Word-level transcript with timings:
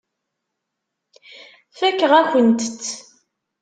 Fakeɣ-akent-t. 1.77 2.83